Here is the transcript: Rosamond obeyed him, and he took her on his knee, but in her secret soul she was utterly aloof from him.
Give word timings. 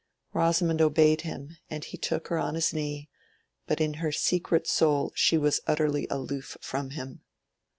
Rosamond 0.33 0.81
obeyed 0.81 1.21
him, 1.21 1.57
and 1.69 1.83
he 1.85 1.95
took 1.95 2.29
her 2.29 2.39
on 2.39 2.55
his 2.55 2.73
knee, 2.73 3.07
but 3.67 3.79
in 3.79 3.93
her 4.01 4.11
secret 4.11 4.65
soul 4.65 5.11
she 5.13 5.37
was 5.37 5.61
utterly 5.67 6.07
aloof 6.09 6.57
from 6.59 6.89
him. 6.89 7.21